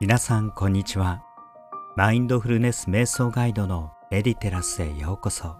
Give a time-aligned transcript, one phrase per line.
[0.00, 1.24] 皆さんこんにちは。
[1.96, 5.56] マインドフルネス瞑想ガイドのメディテラスへようこそ。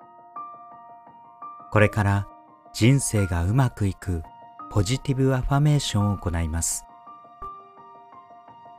[1.73, 2.29] これから
[2.73, 4.23] 人生がうまくいく
[4.71, 6.85] ポジティブアファメーションを行います。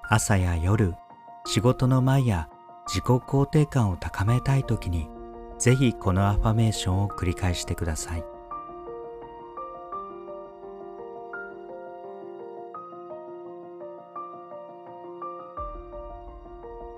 [0.08, 0.96] 朝や夜
[1.46, 2.48] 仕事の前や
[2.88, 5.10] 自己肯定感を高めたい時に
[5.58, 8.24] ぜひこのアファメーションを繰り返してください。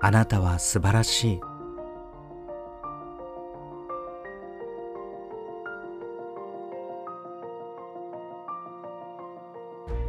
[0.04, 1.40] あなたは素晴らしい。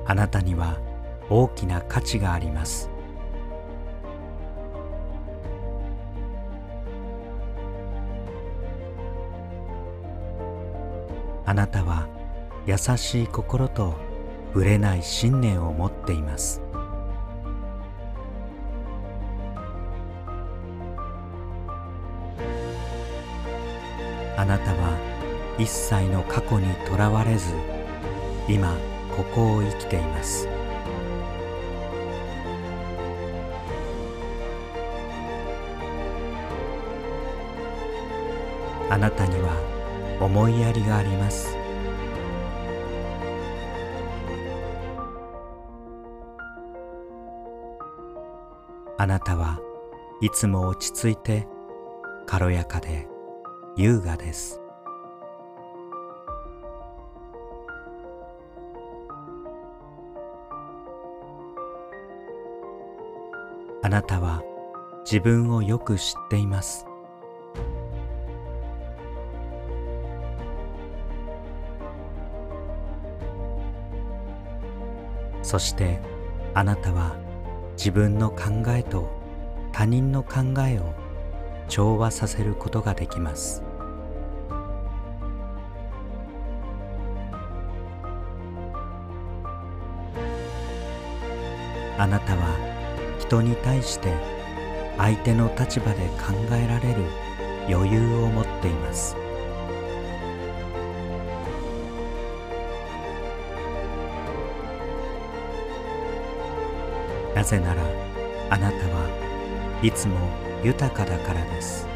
[0.08, 0.80] あなたには
[1.30, 2.90] 大きな価値があります。
[11.46, 12.08] あなたは
[12.66, 13.94] 優しい心と
[14.54, 16.64] ぶれない信念を持っています。
[24.44, 24.98] あなたは
[25.58, 27.54] 一切の過去にとらわれず
[28.50, 28.76] 今
[29.16, 30.50] ここを生きています。
[38.90, 41.58] あなたには思いやりがあります。
[48.98, 49.62] あなたは
[50.20, 51.48] いつも落ち着いて
[52.26, 53.13] 軽やかで
[53.76, 54.62] 優雅です。
[63.82, 64.44] あなたは
[65.04, 66.86] 自分をよく知っています。
[75.42, 76.00] そして
[76.54, 77.16] あなたは
[77.76, 79.10] 自分の考えと
[79.72, 80.94] 他人の考えを
[81.68, 83.64] 調和させることができます。
[91.98, 92.58] あなたは
[93.20, 94.14] 人に対して
[94.98, 97.04] 相手の立場で考えられる
[97.70, 99.16] 余裕を持っています。
[107.36, 107.84] なぜなら
[108.50, 110.16] あなたはいつも
[110.64, 111.88] 豊かだからです。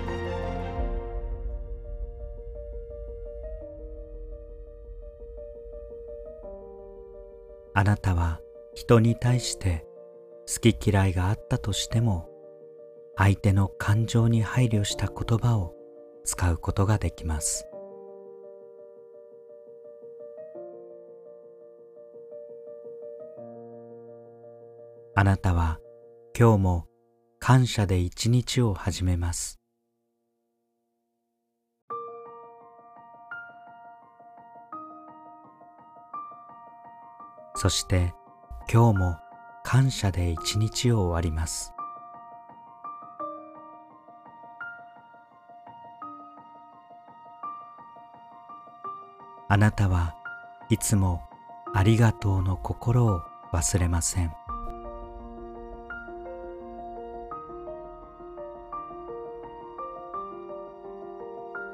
[7.73, 8.41] あなたは
[8.73, 9.86] 人に対して
[10.47, 12.29] 好き嫌いがあったとしても
[13.17, 15.73] 相手の感情に配慮した言葉を
[16.23, 17.67] 使うことができます。
[25.15, 25.79] あなたは
[26.37, 26.85] 今日も
[27.39, 29.59] 感謝で一日を始めます。
[37.55, 38.13] そして
[38.71, 39.26] 今日も
[39.69, 41.73] 感謝で一日を終わります。
[49.49, 50.15] あなたは
[50.69, 51.21] いつも
[51.73, 53.19] ありがとうの心を
[53.51, 54.31] 忘れません。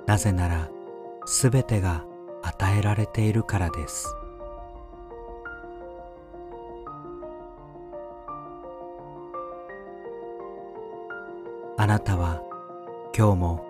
[0.07, 0.67] なぜなら
[1.27, 2.03] すべてが
[2.41, 4.15] 与えられているからです。
[11.83, 12.41] あなたは
[13.13, 13.65] 今日も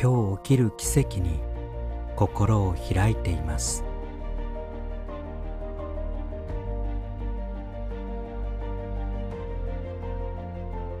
[0.00, 1.40] 今日起きる奇跡に
[2.14, 3.82] 心を開いています。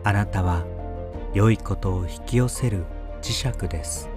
[0.02, 0.64] あなたは
[1.34, 2.84] 良いことを引き寄せる
[3.22, 4.08] 磁石です。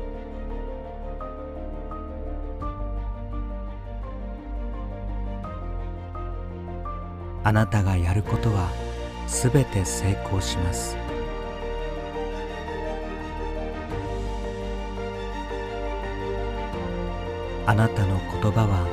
[7.44, 8.72] あなたがやることは
[9.28, 11.07] すべて成功します。
[17.70, 18.88] あなたの言葉は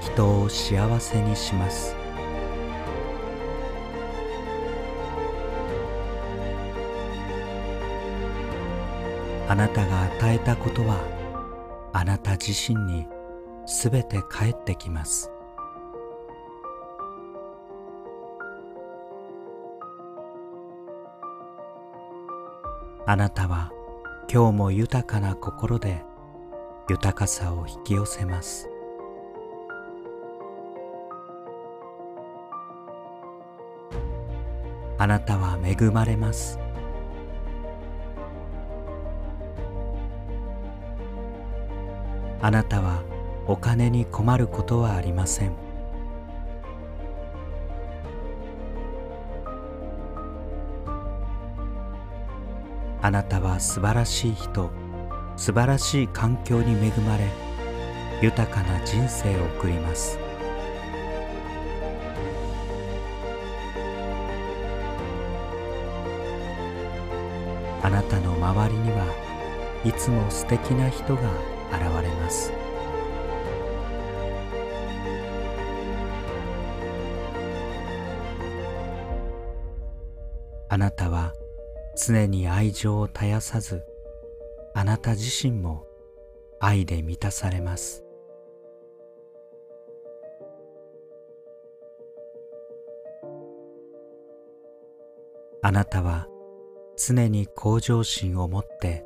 [0.00, 1.94] 人を幸せにします。
[9.46, 10.98] あなたが与えたことは
[11.92, 13.06] あなた自身に
[13.66, 15.30] すべて返ってきます。
[23.04, 23.72] あなたは
[24.32, 26.02] 今日も豊かな心で
[26.88, 28.70] 豊かさを引き寄せます。
[34.96, 36.60] あなたは恵まれます。
[42.40, 43.02] あなたは
[43.48, 45.56] お金に困ることはありません。
[53.02, 54.85] あなたは素晴らしい人。
[55.36, 57.28] 素晴らしい環境に恵まれ
[58.22, 60.18] 豊かな人生を送ります。
[67.82, 69.06] あなたの周りには
[69.84, 71.22] いつも素敵な人が
[71.70, 72.52] 現れます。
[80.68, 81.32] あなたは
[81.96, 83.82] 常に愛情を絶やさず
[84.86, 85.84] なた自身も
[86.60, 88.04] 愛で満たされます。
[95.60, 96.28] あなたは
[96.96, 99.04] 常に向上心を持って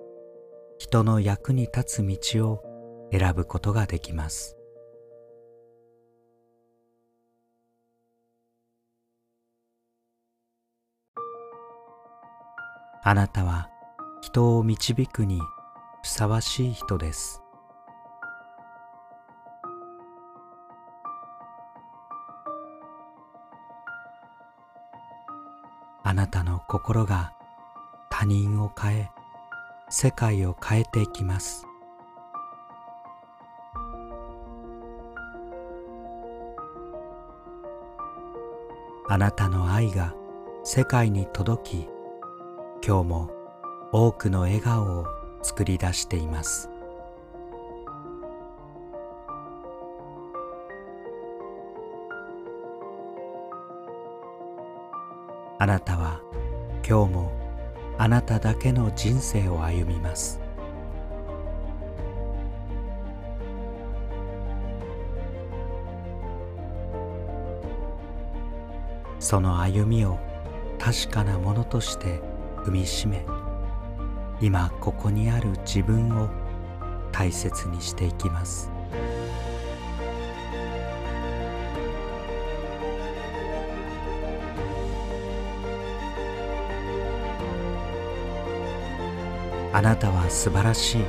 [0.76, 4.58] 人の役に立つ道を選ぶことができます。
[13.02, 13.70] あなたは
[14.20, 15.40] 人を導くに
[16.02, 17.42] ふさわしい人です。
[26.02, 27.32] あなたの心が
[28.08, 29.10] 他人を変え
[29.90, 31.66] 世界を変えていきます。
[39.08, 40.14] あなたの愛が
[40.64, 41.88] 世界に届き
[42.86, 43.30] 今日も
[43.92, 46.68] 多くの笑顔を作り出しています。
[55.58, 56.20] あなたは
[56.88, 57.32] 今日も
[57.98, 60.40] あなただけの人生を歩みます。
[69.18, 70.18] その歩みを
[70.78, 72.22] 確かなものとして
[72.64, 73.24] 踏みしめ
[74.42, 76.28] 今ここにある自分を
[77.12, 78.70] 大切にしていきます。
[89.72, 91.04] あなたは素晴らしい。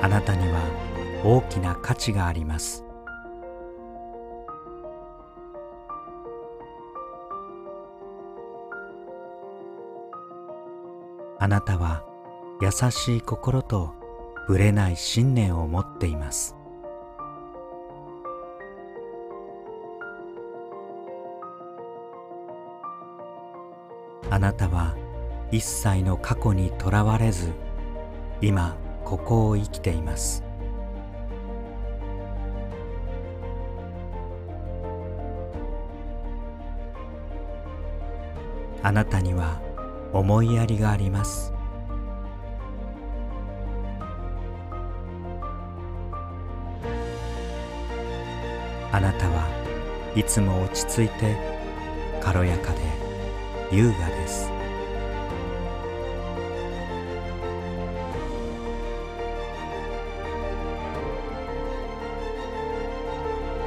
[0.00, 0.60] あなたには
[1.24, 2.83] 大きな価値があります。
[11.44, 12.02] あなたは
[12.62, 13.92] 優しい心と
[14.48, 16.56] ぶれない信念を持っています。
[24.30, 24.96] あなたは
[25.52, 27.52] 一切の過去にとらわれず
[28.40, 28.74] 今
[29.04, 30.42] ここを生きています。
[38.82, 39.73] あなたには
[40.14, 41.52] 思いやりがあります。
[48.92, 49.48] あなたは
[50.14, 51.36] いつも落ち着いて
[52.20, 52.80] 軽やかで
[53.72, 54.48] 優雅です。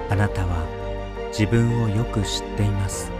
[0.10, 0.66] あなたは
[1.38, 3.17] 自分をよく知っています。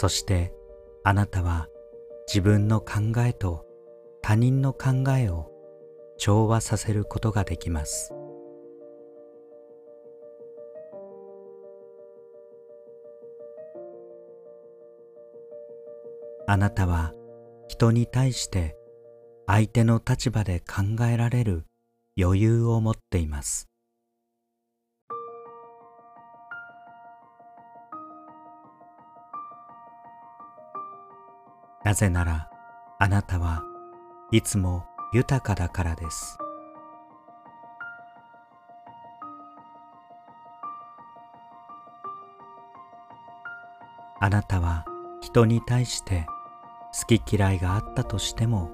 [0.00, 0.54] そして
[1.04, 1.68] あなたは
[2.26, 3.66] 自分の考えと
[4.22, 5.50] 他人の考えを
[6.16, 8.14] 調和させることができます。
[16.46, 17.12] あなたは
[17.68, 18.78] 人に対して
[19.46, 21.66] 相手の立場で考えられる
[22.18, 23.69] 余裕を持っています。
[31.82, 32.50] なぜなら
[32.98, 33.62] あなたは
[34.30, 34.84] いつも
[35.14, 36.38] 豊かだからです。
[44.22, 44.84] あなたは
[45.22, 46.26] 人に対して
[46.92, 48.70] 好き嫌いがあったとしても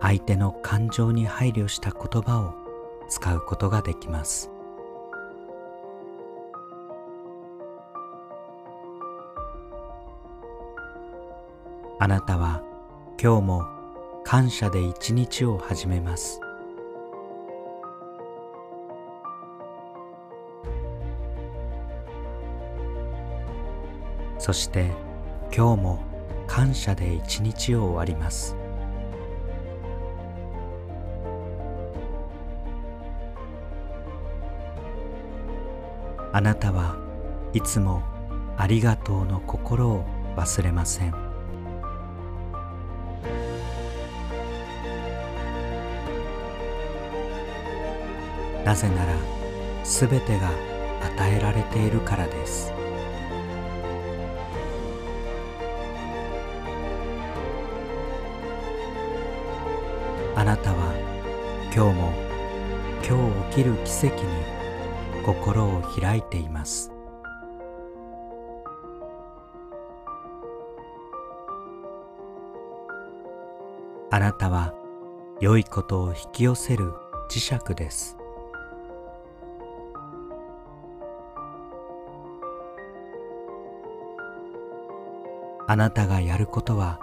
[0.00, 2.54] 相手の感情に配慮した言葉を
[3.08, 4.50] 使うことができます。
[12.00, 12.62] あなたは
[13.20, 13.66] 今日も
[14.22, 16.40] 感謝で一日を始めます。
[24.38, 24.92] そして
[25.52, 26.04] 今日も
[26.46, 28.54] 感謝で一日を終わります。
[36.32, 36.94] あなたは
[37.52, 38.04] いつも
[38.56, 40.04] ありがとうの心を
[40.36, 41.27] 忘れません。
[48.68, 49.14] なぜなら
[49.82, 50.50] すべてが
[51.00, 52.70] 与えられているからです。
[60.36, 60.92] あなたは
[61.74, 62.12] 今日も
[63.02, 66.92] 今日起きる奇跡に心を開いています。
[74.10, 74.74] あなたは
[75.40, 76.92] 良いことを引き寄せる
[77.30, 78.17] 磁石です。
[85.70, 86.98] あなたがやることは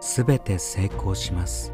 [0.00, 1.72] すべて成功します。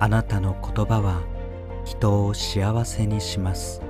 [0.00, 1.22] あなたの言葉は
[1.84, 3.80] 人を幸せにします。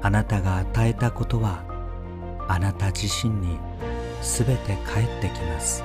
[0.00, 1.64] あなたが与えたことは
[2.48, 3.58] あなた自身に
[4.22, 5.84] すべて返ってきます。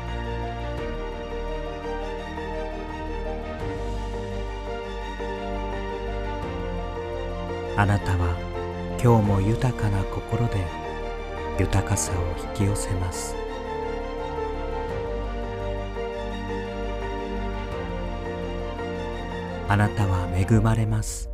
[7.75, 8.38] あなたは
[9.03, 10.63] 今日も豊かな心で
[11.60, 12.15] 豊かさを
[12.53, 13.36] 引き寄せます。
[19.68, 21.32] あなたは恵まれます。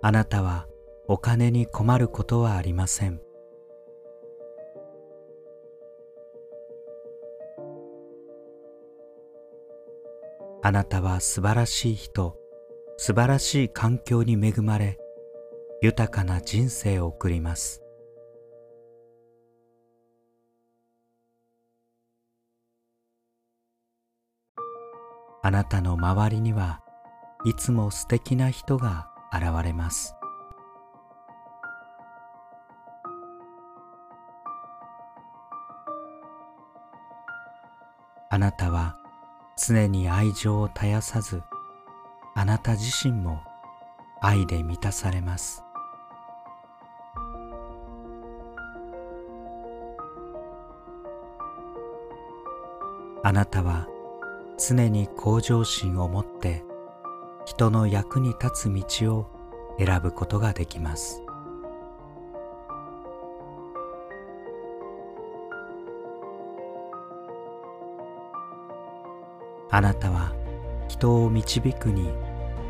[0.00, 0.66] あなたは
[1.08, 3.23] お金に困ることはありません。
[10.66, 12.38] あなたは素晴らしい人
[12.96, 14.98] 素晴らしい環境に恵まれ
[15.82, 17.82] 豊かな人生を送ります。
[25.42, 26.80] あなたの周りには
[27.44, 30.14] いつも素敵な人が現れます。
[38.30, 39.03] あなたは
[39.56, 41.42] 常に愛情を絶やさず
[42.34, 43.40] あなた自身も
[44.20, 45.62] 愛で満たされます。
[53.26, 53.88] あなたは
[54.58, 56.62] 常に向上心を持って
[57.46, 59.30] 人の役に立つ道を
[59.78, 61.23] 選ぶことができます。
[69.74, 70.32] あなたは
[70.86, 72.08] 人を導くに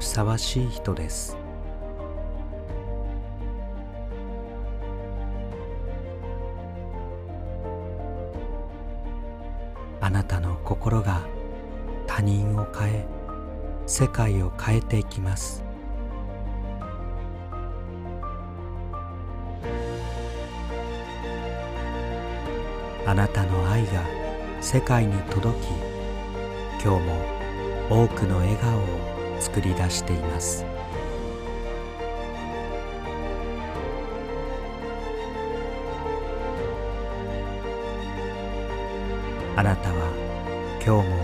[0.01, 1.37] ふさわしい人です。
[10.01, 11.21] あなたの心が
[12.07, 13.07] 他人を変え
[13.85, 15.63] 世界を変えていきます。
[23.05, 24.03] あなたの愛が
[24.63, 25.94] 世界に届き
[26.85, 28.83] 今日も多くの笑顔を
[29.41, 30.67] 作り出しています。
[39.57, 40.13] あなたは
[40.85, 41.17] 今日も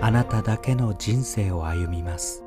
[0.00, 2.42] あなただけの人生を歩みます。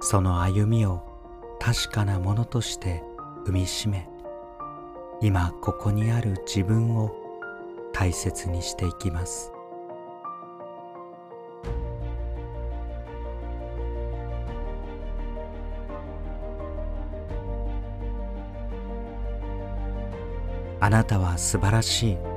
[0.00, 1.02] その歩みを
[1.60, 3.04] 確かなものとして
[3.48, 4.06] 踏みしめ
[5.22, 7.10] 今ここにある自分を
[7.94, 9.50] 大切にしていきます。
[20.78, 22.27] あなたは素晴らしい。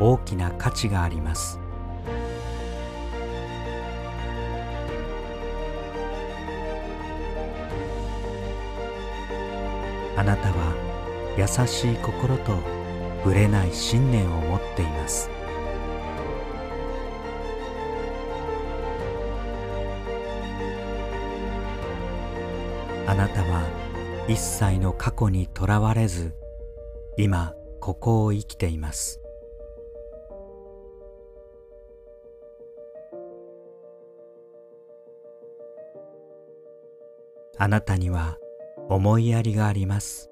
[0.00, 1.60] 大きな価値があります。
[10.16, 10.74] あなたは
[11.36, 12.58] 優しい心と
[13.24, 15.30] ぶれない信念を持っています。
[23.06, 23.64] あなたは
[24.28, 26.32] 一切の過去にとらわれず
[27.16, 29.19] 今ここを生きています。
[37.62, 38.38] あなたには
[38.88, 40.30] 思いやりがあります。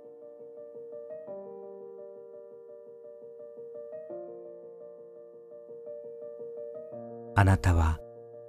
[7.34, 8.00] あなたは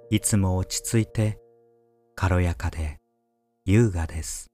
[0.08, 1.38] いつも落ち着いて
[2.14, 3.00] 軽やかで
[3.66, 4.50] 優雅です。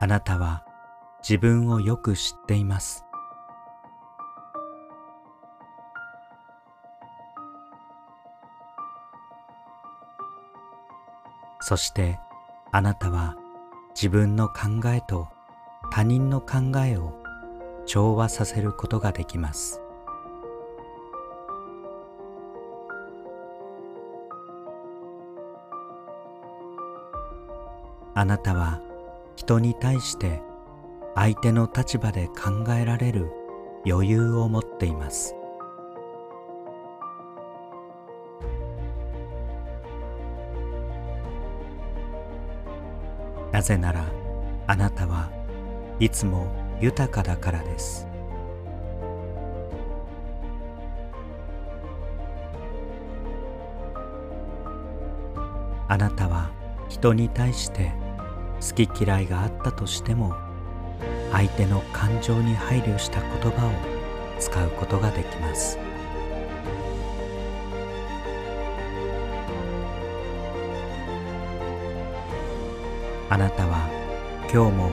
[0.00, 0.66] あなたは
[1.26, 3.07] 自分をよく知っています。
[11.60, 12.18] そして
[12.70, 13.36] あなたは
[13.94, 15.28] 自分の考えと
[15.90, 17.14] 他人の考えを
[17.86, 19.80] 調和させることができます。
[28.14, 28.80] あなたは
[29.36, 30.42] 人に対して
[31.14, 33.30] 相手の立場で考えられる
[33.86, 35.37] 余裕を持っています。
[43.58, 44.04] なぜなら
[44.68, 45.32] あなたは
[45.98, 46.46] いつも
[46.80, 48.06] 豊かだからです。
[55.88, 56.52] あなたは
[56.88, 57.90] 人に対して
[58.60, 60.36] 好き嫌いがあったとしても
[61.32, 63.72] 相手の感情に配慮した言葉を
[64.38, 65.87] 使うことができます。
[73.30, 73.90] あなたは
[74.50, 74.90] 今日も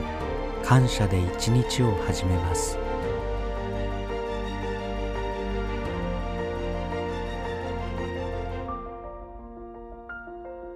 [0.62, 2.78] 感謝で一日を始めます。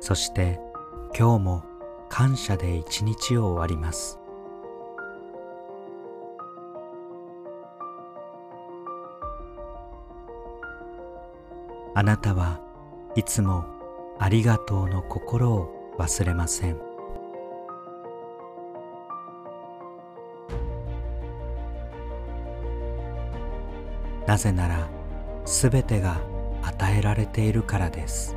[0.00, 0.58] そして
[1.16, 1.64] 今日も
[2.08, 4.18] 感謝で一日を終わります。
[11.94, 12.58] あなたは
[13.16, 13.66] いつも
[14.18, 16.89] ありがとうの心を忘れません。
[24.30, 24.88] なぜなら
[25.44, 26.20] すべてが
[26.62, 28.36] 与えられているからです。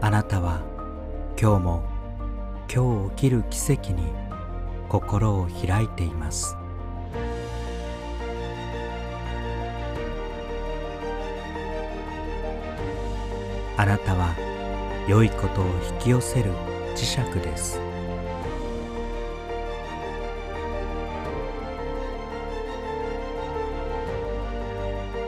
[0.00, 0.62] あなたは
[1.40, 1.84] 今日も
[2.68, 4.02] 今日起きる奇跡に
[4.88, 6.56] 心を開いています。
[13.76, 14.34] あなたは
[15.06, 16.50] 良いことを引き寄せる
[16.96, 17.93] 磁石です。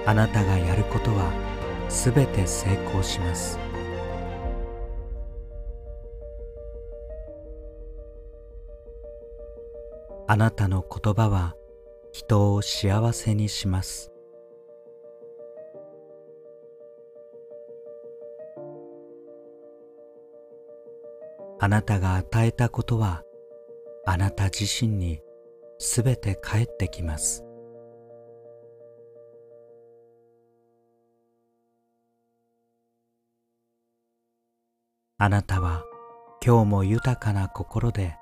[0.09, 1.33] あなたがやることは
[1.89, 3.59] すべて成功します。
[10.29, 11.57] あなたの言葉は
[12.13, 14.13] 人を幸せにします。
[21.59, 23.25] あなたが与えたことは
[24.05, 25.21] あなた自身に
[25.79, 27.46] すべて返ってきます。
[35.19, 35.83] あなたは
[36.45, 38.19] 今日も豊かな心で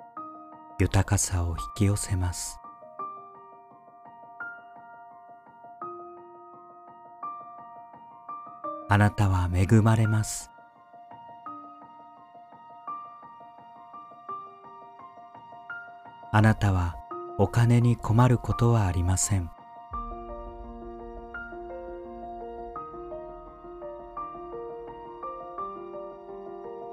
[0.79, 2.61] 豊かさを引き寄せます。
[8.89, 10.53] あなたは恵まれます。
[16.31, 16.95] あなたは
[17.39, 19.51] お金に困ることはありません。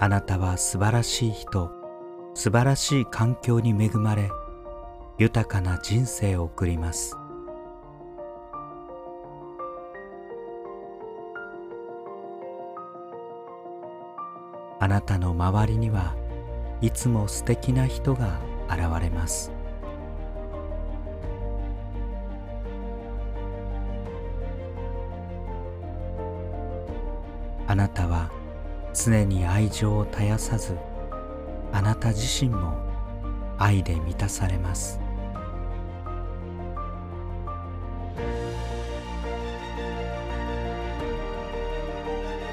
[0.03, 1.69] あなたは素晴らしい人
[2.33, 4.31] 素晴らしい環境に恵まれ
[5.19, 7.15] 豊かな人生を送ります。
[14.79, 16.15] あなたの周りには
[16.81, 19.51] いつも素敵な人が現れます。
[27.67, 28.40] あなたは
[28.93, 30.77] 常に愛情を絶やさず
[31.71, 32.73] あなた自身も
[33.57, 34.99] 愛で満たされます。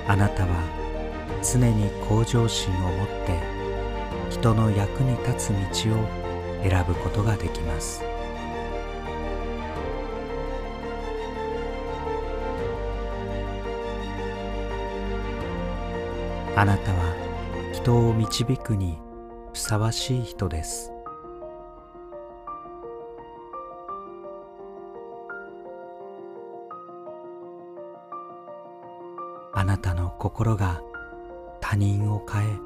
[0.06, 0.48] あなたは
[1.42, 3.38] 常に向上心を持って
[4.30, 6.06] 人の役に立つ道を
[6.62, 8.07] 選ぶことができます。
[16.58, 17.14] あなたは
[17.72, 18.98] 人を導くに
[19.52, 20.90] ふさわしい人です。
[29.52, 30.82] あなたの心が
[31.60, 32.58] 他人を変え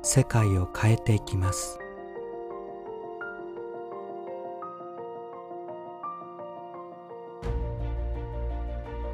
[0.00, 1.78] 世界を変えていきます。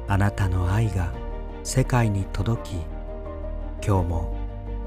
[0.07, 1.11] あなたの愛が
[1.65, 2.96] 世界に届き
[3.85, 4.35] 今日も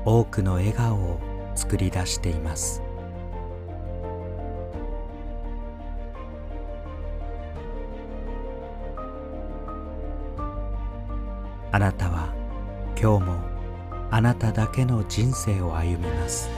[0.04, 1.20] 多くの笑顔を
[1.54, 2.82] 作り出しています。
[11.72, 12.34] あなたは
[13.00, 13.40] 今日も
[14.10, 16.50] あなただけの人生を歩みます。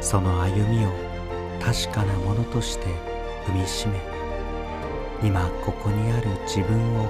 [0.00, 0.90] その歩みを
[1.60, 3.17] 確かなものとして
[3.48, 3.98] 踏みしめ
[5.22, 7.08] 今ここにある自分を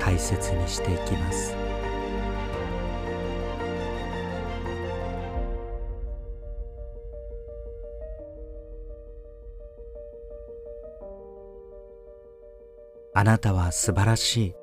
[0.00, 1.56] 大切にしていきます
[13.16, 14.54] あなたは素晴らしい。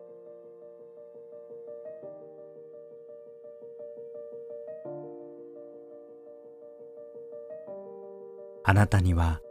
[8.63, 9.41] あなたには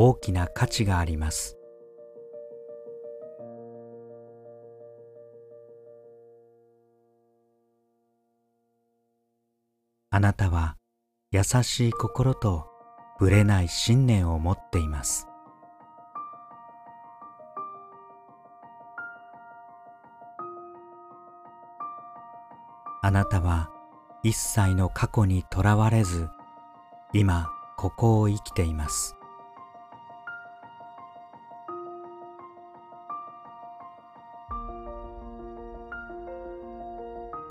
[0.00, 1.58] 大きな価値があります。
[10.10, 10.76] あなたは
[11.32, 12.68] 優しい心と
[13.18, 15.26] ぶれない信念を持っています。
[23.02, 23.68] あなたは
[24.22, 26.28] 一切の過去にとらわれず
[27.12, 29.17] 今ここを生きています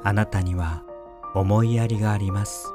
[0.07, 0.83] あなたには
[1.35, 2.73] 思いやりがあります。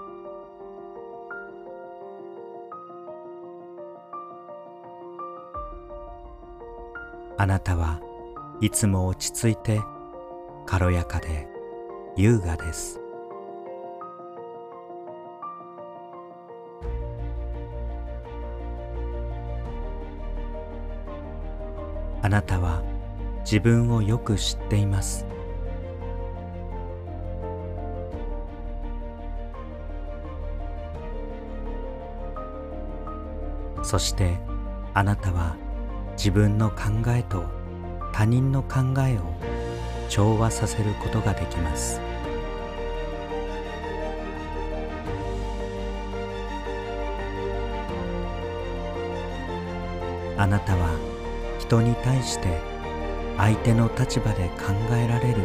[7.38, 8.02] あなたは
[8.60, 9.80] いつも落ち着いて
[10.66, 11.48] 軽やかで
[12.18, 13.00] 優雅です。
[22.20, 22.82] あなたは
[23.40, 25.24] 自分をよく知っています。
[33.92, 34.38] そして
[34.94, 35.54] あなたは
[36.12, 36.76] 自分の考
[37.08, 37.44] えと
[38.10, 39.34] 他人の考えを
[40.08, 42.00] 調和させることができます。
[50.38, 50.88] あなたは
[51.58, 52.48] 人に対して
[53.36, 55.42] 相手の立場で考えられる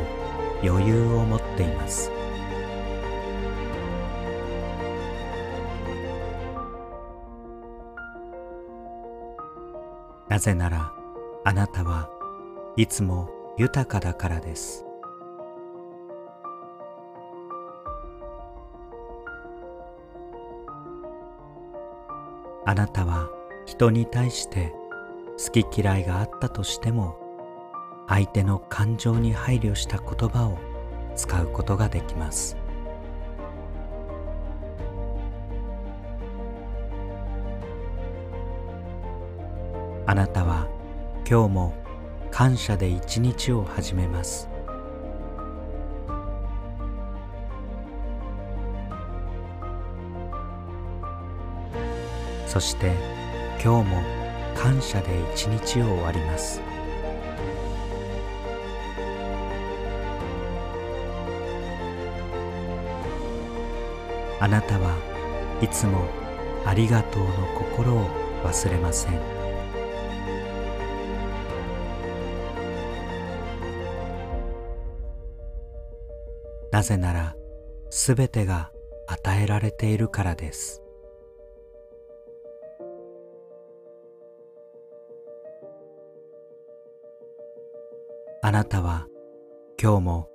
[0.63, 2.16] 余裕を持っています。
[10.37, 10.93] なぜなら
[11.45, 12.11] あなたは
[12.75, 14.85] いつも豊かだからです。
[22.67, 23.31] あなたは
[23.65, 24.75] 人に対して
[25.43, 27.17] 好き嫌いがあったとしても
[28.07, 30.59] 相手の感情に配慮した言葉を
[31.15, 32.57] 使うことができます。
[40.09, 40.69] あなたは
[41.29, 41.73] 今日も
[42.31, 44.47] 感謝で一日を始めます
[52.45, 52.93] そして
[53.61, 54.01] 今日も
[54.55, 56.61] 感謝で一日を終わります
[64.39, 64.95] あなたは
[65.61, 66.05] いつも
[66.65, 68.07] ありがとうの心を
[68.45, 69.36] 忘れません。
[76.77, 77.35] なぜなら
[77.89, 78.71] すべてが
[79.07, 80.83] 与えられているからです。
[88.43, 89.07] あなたは
[89.81, 90.29] 今日も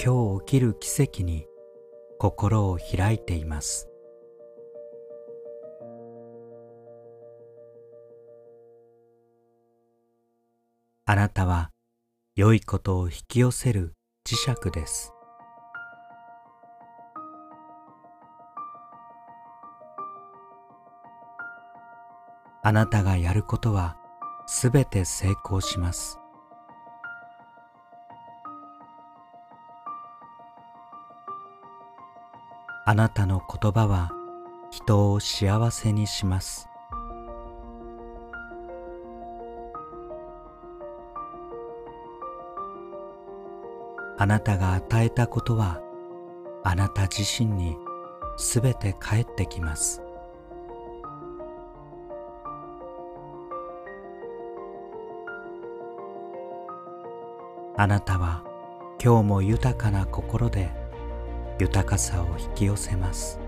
[0.00, 1.48] 今日起きる奇跡に
[2.20, 3.88] 心を開いています。
[11.06, 11.72] あなたは
[12.36, 15.15] 良いことを引き寄せる磁石です。
[22.66, 23.96] あなたがやることは
[24.48, 26.18] すべて成功します。
[32.84, 34.10] あなたの言葉は
[34.72, 36.68] 人を幸せにします。
[44.18, 45.80] あなたが与えたことは
[46.64, 47.76] あなた自身に
[48.36, 50.05] すべて返ってきます。
[57.78, 58.42] あなたは
[59.02, 60.70] 今日も豊かな心で
[61.58, 63.38] 豊かさを引き寄せます。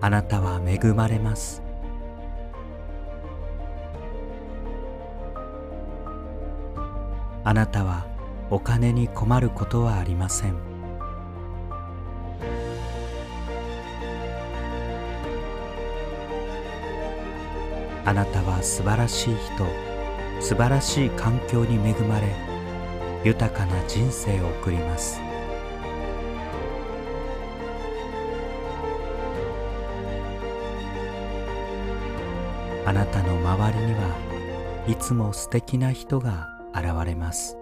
[0.00, 1.62] あなたは恵まれます。
[7.44, 8.06] あなたは
[8.50, 10.67] お金に困ることはありません
[18.08, 19.66] あなたは素晴らしい人
[20.40, 22.34] 素晴らしい環境に恵まれ
[23.22, 25.20] 豊かな人生を送ります。
[32.86, 37.58] あなたの周りにはいつも素敵な人が現れます。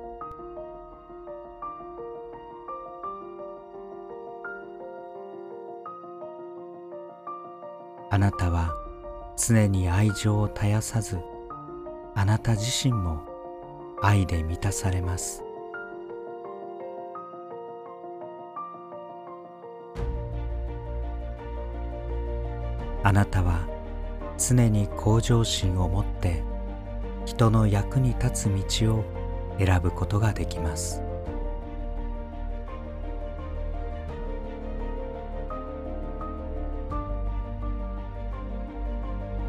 [8.10, 8.85] あなたは
[9.36, 11.18] 常に愛情を絶やさず
[12.14, 13.20] あなた自身も
[14.00, 15.42] 愛で満たされます。
[23.02, 23.68] あなたは
[24.36, 26.42] 常に向上心を持って
[27.24, 29.04] 人の役に立つ道を
[29.58, 31.05] 選ぶことができます。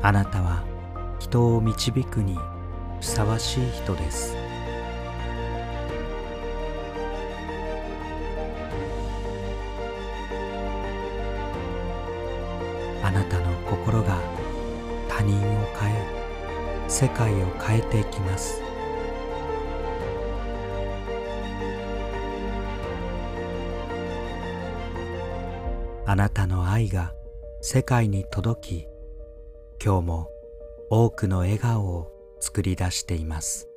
[0.07, 0.63] あなたは
[1.19, 2.37] 人を導くに
[3.01, 4.37] ふさわしい人です。
[13.03, 14.17] あなたの心が
[15.09, 15.41] 他人を
[15.77, 18.61] 変え世界を変えていきます。
[26.05, 27.13] あなたの愛が
[27.59, 28.96] 世界に届き
[29.87, 30.29] 今日も
[30.89, 33.69] 多くの笑顔を作り出しています。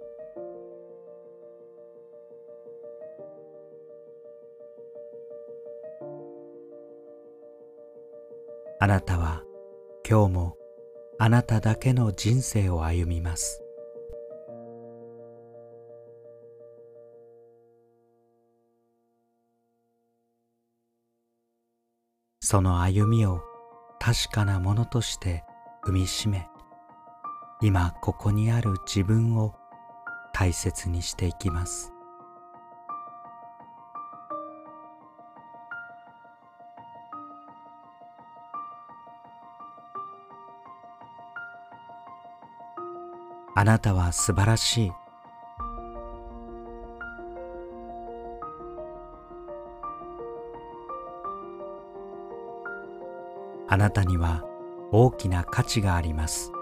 [8.81, 9.45] あなたは
[10.05, 10.57] 今日も
[11.21, 13.63] あなただけの人生を歩みます。
[22.41, 23.43] その歩みを
[24.01, 25.45] 確かなものとして
[25.83, 26.49] 踏みしめ
[27.61, 29.55] 今ここにある自分を
[30.33, 31.93] 大切にしていきます
[43.55, 44.93] あなたは素晴らしい。
[53.73, 54.43] あなたには
[54.93, 56.53] 大きな価値があります。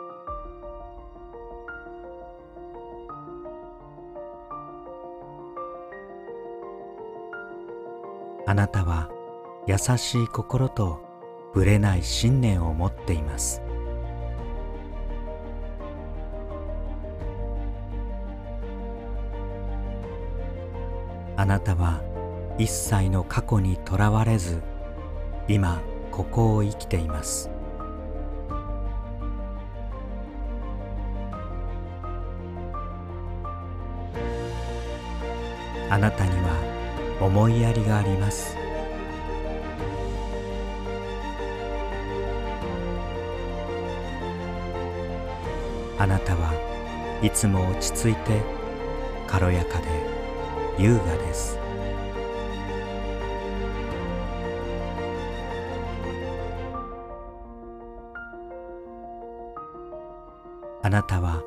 [8.47, 9.11] あなたは
[9.67, 11.01] 優しい心と
[11.53, 13.63] ぶれない信念を持っています。
[21.37, 22.03] あなたは
[22.59, 24.61] 一切の過去にとらわれず
[25.47, 27.49] 今ここを生きています
[35.91, 38.57] あなたには思いやりがあります。
[45.99, 46.53] あなたは
[47.23, 48.41] いつも落ち着いて
[49.27, 49.89] 軽やかで
[50.79, 51.59] 優雅です。
[60.83, 61.43] あなたは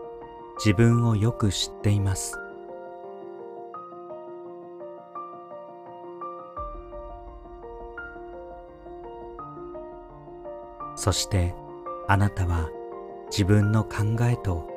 [0.57, 2.40] 自分をよく知っています。
[10.95, 11.53] そして
[12.07, 12.69] あなたは
[13.29, 14.69] 自分の考えと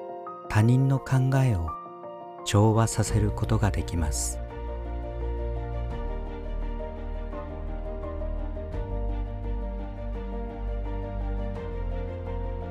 [0.48, 1.68] 他人の考えを
[2.44, 4.38] 調和させることができます。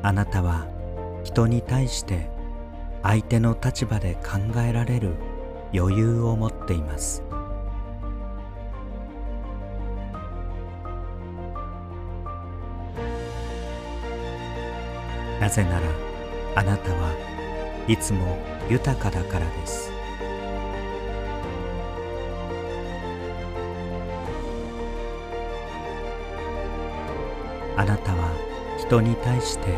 [0.05, 0.67] あなたは
[1.23, 2.29] 人に対して
[3.03, 5.15] 相手の立場で考えられる
[5.73, 7.23] 余裕を持っています。
[15.43, 15.81] なぜなら
[16.55, 17.11] あなたは
[17.85, 18.37] いつも
[18.69, 19.91] 豊かだからです。
[27.75, 28.31] あなたは
[28.79, 29.77] 人に対して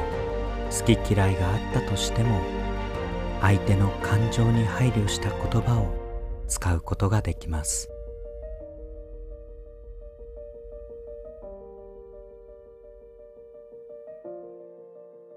[0.69, 2.39] 好き嫌いがあったとしても
[3.41, 5.87] 相手の感情に配慮した言葉を
[6.47, 7.94] 使うことができます。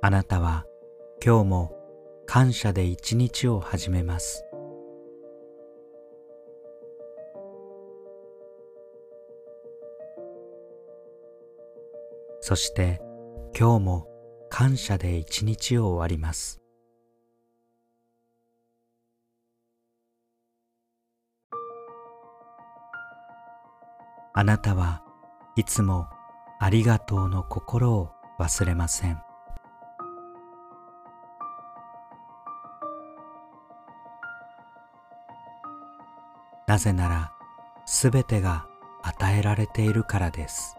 [0.08, 0.64] あなたは
[1.22, 1.76] 今日も
[2.24, 4.42] 感謝で一日を始めます。
[12.40, 13.02] そして
[13.54, 14.08] 今日も
[14.48, 16.62] 感謝で一日を終わります。
[24.32, 25.02] あなたは
[25.54, 26.06] いつも
[26.58, 28.08] ありがとうの心を
[28.40, 29.27] 忘れません。
[36.68, 37.32] なぜなら
[37.86, 38.66] すべてが
[39.00, 40.76] 与えられているからです。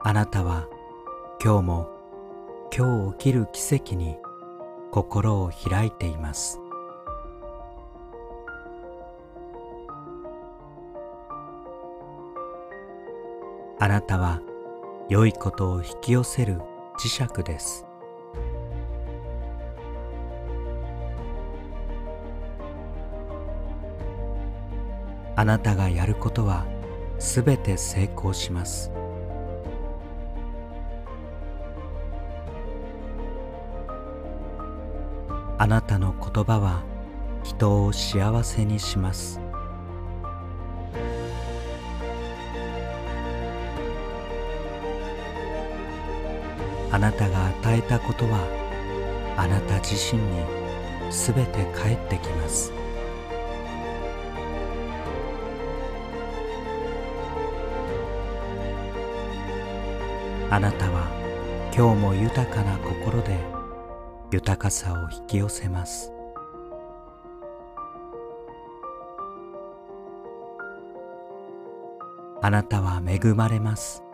[0.00, 0.66] あなたは
[1.40, 1.88] 今日も
[2.76, 4.16] 今日起きる奇跡に
[4.90, 6.58] 心を開いています。
[13.78, 14.40] あなたは
[15.08, 16.60] 良いことを引き寄せる
[16.98, 17.86] 磁石です。
[25.36, 26.64] あなたがやることは
[27.18, 28.92] すべて成功します。
[35.58, 36.82] あなたの言葉は
[37.42, 39.40] 人を幸せにします。
[46.92, 48.38] あなたが与えたことは
[49.36, 52.83] あなた自身にすべて返ってきます。
[60.54, 61.08] あなたは
[61.76, 63.36] 今日も豊かな心で
[64.30, 66.12] 豊かさを引き寄せます。
[72.40, 74.04] あなたは恵まれます。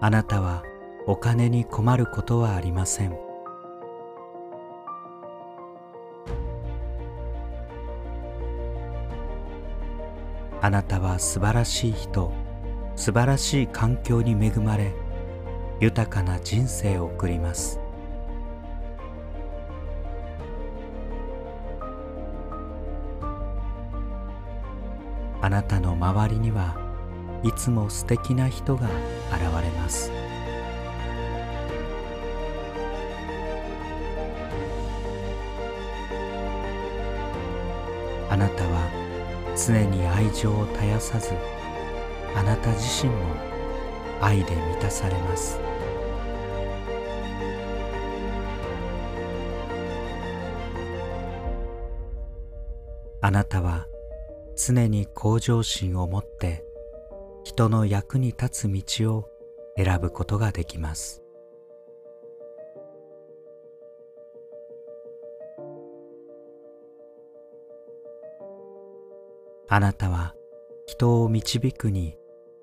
[0.00, 0.62] あなたは
[1.08, 3.29] お金に困ることはありません。
[10.62, 12.32] あなたは素晴らしい人
[12.94, 14.92] 素晴らしい環境に恵まれ
[15.80, 17.80] 豊かな人生を送ります。
[25.42, 26.76] あなたの周りには
[27.42, 28.86] いつも素敵な人が
[29.32, 30.19] 現れます。
[39.70, 41.30] 常に愛情を絶やさず
[42.34, 43.20] あなた自身も
[44.20, 45.60] 愛で満たされます。
[53.22, 53.86] あなたは
[54.56, 56.64] 常に向上心を持って
[57.44, 59.28] 人の役に立つ道を
[59.76, 61.19] 選ぶことができます。
[69.72, 70.34] あなたは
[70.88, 72.16] 人を導くに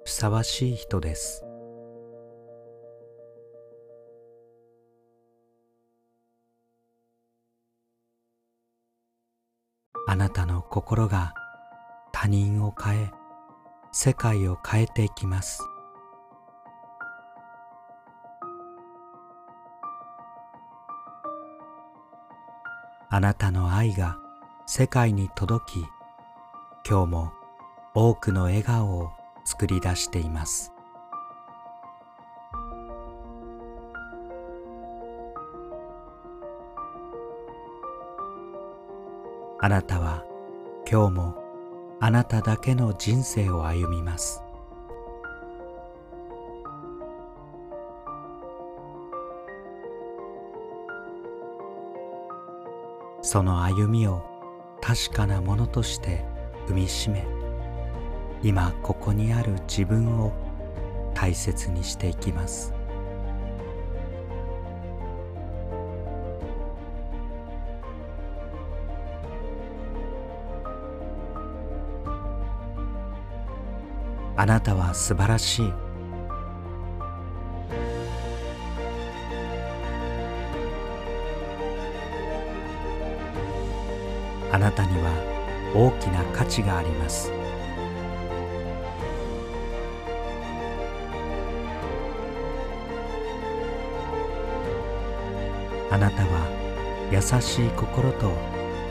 [0.04, 1.46] ふさわしい人です。
[10.06, 11.34] あなたの心が
[12.12, 13.12] 他人を変え
[13.94, 15.64] 世界を変えていきます。
[23.10, 24.18] あなたの愛が
[24.66, 25.97] 世界に届き
[26.90, 27.34] 今日も
[27.94, 29.12] 多くの笑顔を
[29.44, 30.72] 作り出しています。
[39.60, 40.24] あなたは
[40.90, 41.36] 今日も
[42.00, 44.42] あなただけの人生を歩みます。
[53.22, 54.24] その歩みを
[54.80, 56.37] 確かなものとして
[56.68, 57.26] 踏みしめ
[58.44, 60.34] 今ここにある自分を
[61.14, 62.74] 大切にしていきます
[74.36, 75.74] あなたは素晴らしい
[84.52, 85.37] あなたには
[85.76, 87.32] 大きな価値があります。
[95.90, 96.48] あなたは
[97.12, 98.32] 優しい心と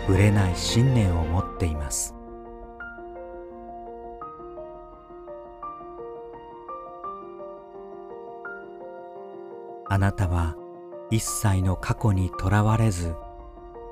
[0.07, 2.15] ぶれない信念を持っています。
[9.89, 10.57] あなたは
[11.11, 13.15] 一切の過去にとらわれず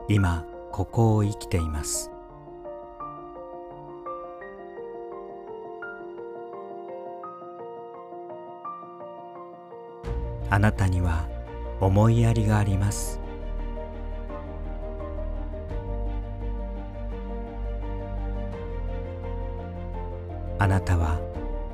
[0.09, 2.14] 今ここを生きています。
[10.55, 11.27] あなたには
[11.81, 13.19] 思いやりがあります。
[20.61, 21.19] あなたは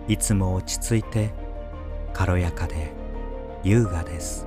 [0.09, 1.29] いつも落ち着いて
[2.15, 2.91] 軽やかで
[3.63, 4.47] 優雅です。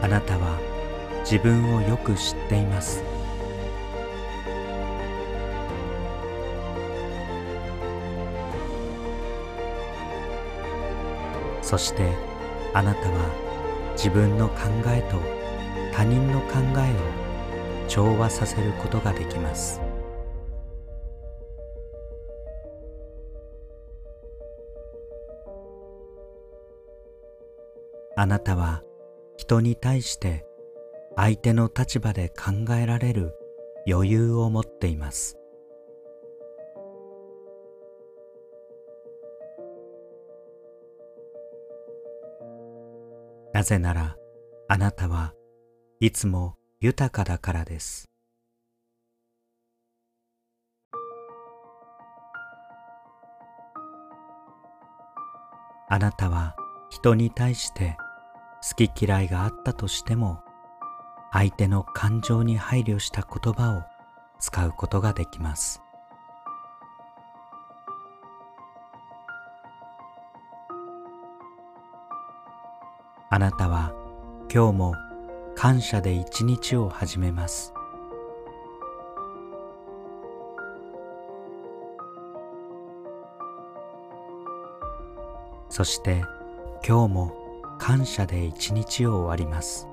[0.00, 0.58] あなたは
[1.20, 3.04] 自分をよく知っています。
[11.72, 12.12] そして
[12.74, 14.56] あなたは自分の考
[14.88, 15.16] えと
[15.90, 19.80] 他人の考えを調和させることができます。
[28.16, 28.82] あなたは
[29.38, 30.44] 人に対して
[31.16, 33.32] 相手の立場で考えられる
[33.90, 35.38] 余裕を持っています。
[43.62, 44.16] なぜなら
[44.66, 45.34] あなたは
[46.00, 48.06] いつも豊かだからです。
[55.88, 56.56] あなたは
[56.90, 57.96] 人に対して
[58.68, 60.40] 好き嫌いがあったとしても
[61.32, 63.82] 相手の感情に配慮した言葉を
[64.40, 65.80] 使うことができます。
[73.34, 73.94] あなたは
[74.52, 74.94] 今日も
[75.54, 77.72] 感謝で一日を始めます。
[85.70, 86.22] そして
[86.86, 87.32] 今日も
[87.78, 89.88] 感謝で一日を終わります。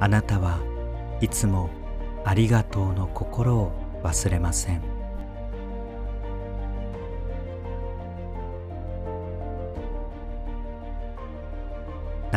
[0.00, 0.60] あなたは
[1.20, 1.68] いつも
[2.24, 3.70] ありがとうの心を
[4.02, 4.97] 忘れません。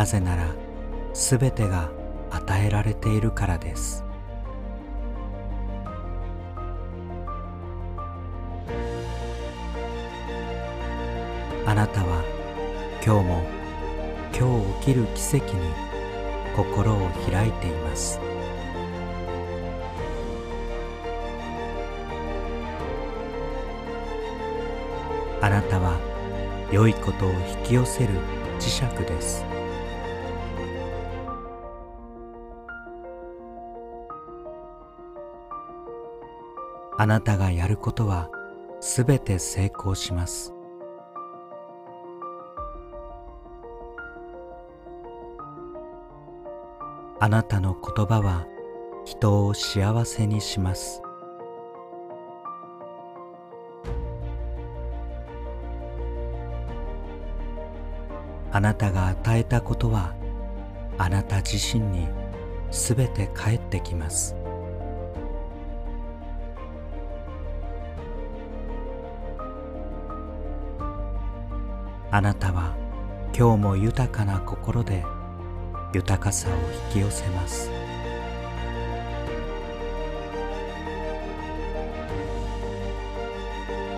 [0.01, 0.47] なぜなら
[1.13, 1.91] すべてが
[2.31, 4.03] 与えられているからです。
[11.67, 12.23] あなたは
[13.05, 13.43] 今日も
[14.35, 15.61] 今日起きる奇跡に
[16.55, 16.97] 心を
[17.29, 18.19] 開いています。
[25.41, 25.99] あなたは
[26.71, 28.15] 良いことを引き寄せる
[28.59, 29.60] 磁石です。
[37.01, 38.29] あなたがやることは
[38.79, 40.53] すべて成功します。
[47.19, 48.45] あなたの言葉は
[49.03, 51.01] 人を幸せにします。
[58.51, 60.13] あなたが与えたことは
[60.99, 62.07] あなた自身に
[62.69, 64.40] すべて返ってきます。
[72.13, 72.75] あなたは
[73.33, 75.05] 今日も豊かな心で
[75.93, 76.51] 豊かさを
[76.89, 77.71] 引き寄せます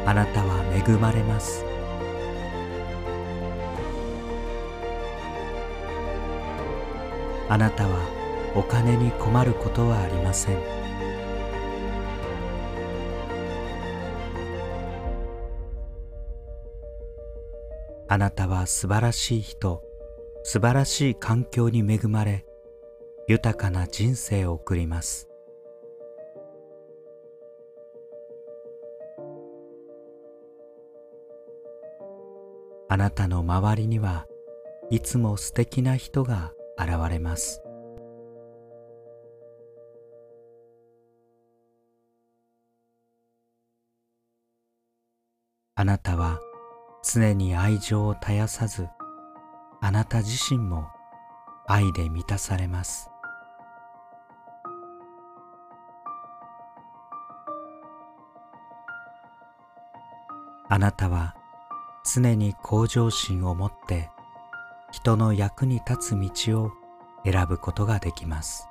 [0.06, 1.66] あなたは恵まれます
[7.50, 7.98] あなたは
[8.56, 10.83] お金に困ることはありません。
[18.14, 19.82] あなたは素晴らしい人
[20.44, 22.46] 素晴らしい環境に恵まれ
[23.28, 25.28] 豊かな人生を送ります。
[32.88, 34.28] あなたの周りには
[34.92, 37.64] いつも素敵な人が現れます。
[45.74, 46.40] あなたは
[47.04, 48.88] 常に愛情を絶やさず
[49.82, 50.88] あなた自身も
[51.68, 53.10] 愛で満たされます。
[60.70, 61.36] あなたは
[62.04, 64.10] 常に向上心を持って
[64.92, 66.72] 人の役に立つ道を
[67.26, 68.68] 選ぶことができます。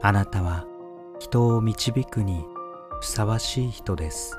[0.00, 0.64] あなたは
[1.18, 2.44] 人を導くに
[3.00, 4.38] ふさわしい人です。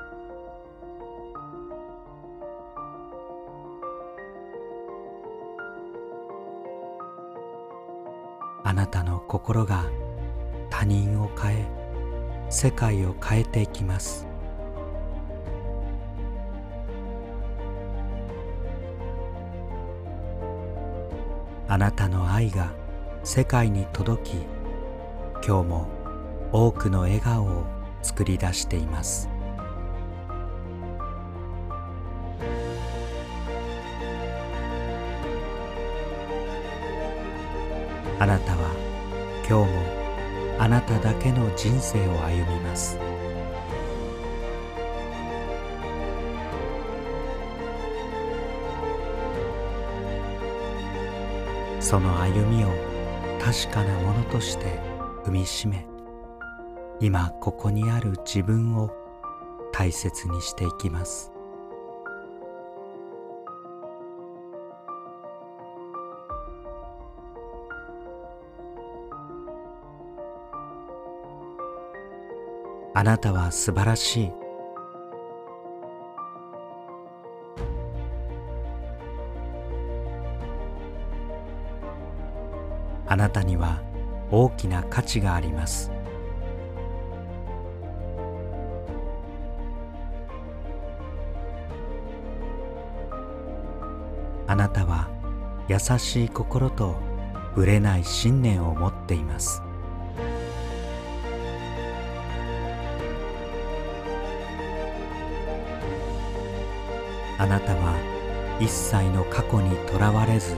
[8.64, 9.84] あなたの心が
[10.70, 11.68] 他人を変え
[12.48, 14.26] 世界を変えていきます。
[21.68, 22.72] あなたの愛が
[23.24, 24.59] 世界に届き
[25.42, 25.88] 今日も
[26.52, 27.64] 多くの笑顔を
[28.02, 29.28] 作り出しています。
[38.18, 38.70] あなたは
[39.48, 40.00] 今日も
[40.58, 42.98] あなただけの人生を歩みます。
[51.80, 52.68] その歩みを
[53.42, 54.89] 確かなものとして
[55.30, 55.86] 踏みしめ
[56.98, 58.90] 今ここにある自分を
[59.72, 61.30] 大切にしていきます。
[72.92, 74.32] あなたは素晴らしい。
[83.06, 83.89] あなたには
[84.30, 85.90] 大きな価値があります。
[94.46, 95.08] あなたは
[95.68, 96.96] 優しい心と
[97.54, 99.62] ぶれない信念を持っています。
[107.38, 107.96] あなたは
[108.60, 110.54] 一切の過去にとらわれず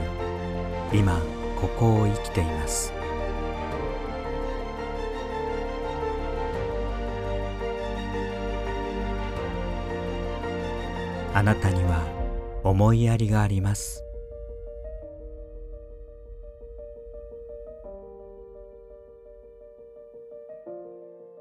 [0.91, 1.21] 今
[1.61, 3.02] ここを生きています。
[11.35, 12.03] あなたには
[12.63, 14.03] 思いやりがあります。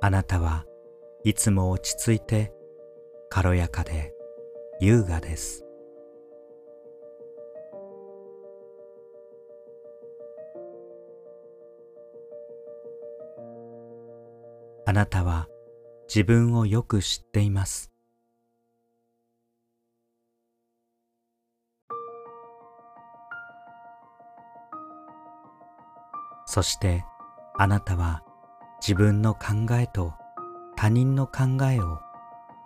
[0.01, 0.64] あなたは
[1.24, 2.53] いつも落ち着いて
[3.28, 4.14] 軽やかで
[4.80, 5.64] 優雅です。
[14.86, 15.49] あなたは
[16.09, 17.91] 自分をよく知っています。
[26.53, 27.07] そして
[27.57, 28.22] あなたは
[28.86, 30.12] 自分の考えと
[30.76, 31.98] 他人の考えを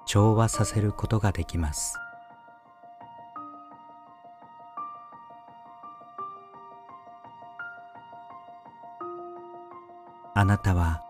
[0.07, 1.97] 調和させることができます。
[10.35, 11.05] あなたは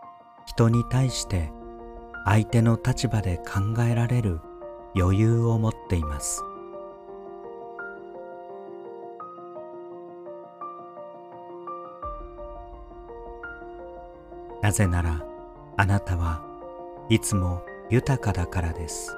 [0.45, 1.51] 人に対して
[2.27, 4.43] 相手の立場で考えられる
[4.95, 6.43] 余裕を持っています。
[14.67, 15.25] なぜなら
[15.77, 16.43] あなたは
[17.09, 19.17] いつも豊かだからです。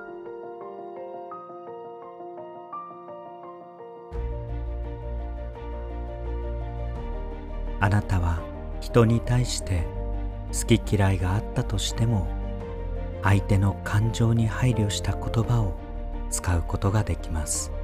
[7.80, 8.42] あなたは
[8.82, 9.86] 人に対して
[10.53, 12.28] 好き嫌いがあったとしても
[13.22, 15.72] 相手の感情に配慮した言葉を
[16.28, 17.77] 使うことができます。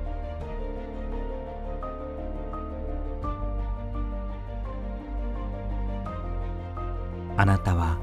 [7.44, 7.98] あなたは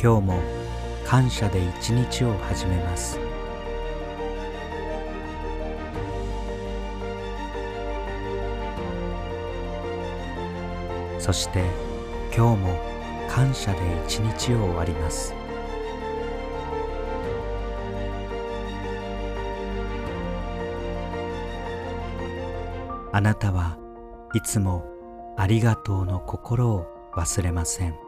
[0.00, 0.40] 今日も
[1.04, 3.18] 感謝で一日を始めます。
[11.18, 11.64] そして
[12.32, 12.78] 今日も
[13.28, 15.34] 感謝で一日を終わります。
[23.10, 23.78] あなたは
[24.32, 24.84] いつも
[25.36, 28.05] ありがとうの心を忘れません。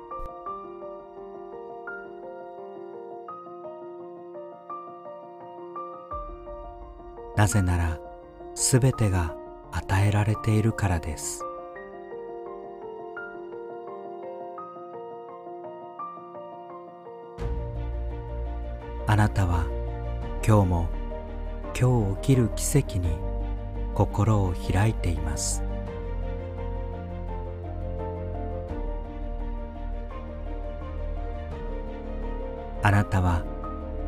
[7.38, 8.00] なぜなら
[8.56, 9.36] すべてが
[9.70, 11.44] 与えられているからです。
[19.06, 19.66] あなたは
[20.44, 20.88] 今日も
[21.80, 23.16] 今日起きる奇跡に
[23.94, 25.62] 心を開いています。
[32.82, 33.44] あなたは